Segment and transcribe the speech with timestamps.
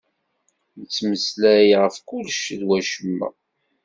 [0.79, 3.29] Nettmeslay ɣef kullec d wacemma.